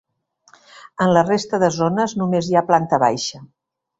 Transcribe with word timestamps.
En 1.05 1.11
la 1.17 1.23
resta 1.27 1.59
de 1.65 1.69
zones 1.77 2.17
només 2.21 2.49
hi 2.53 2.57
ha 2.57 2.65
planta 2.73 3.01
baixa. 3.07 3.45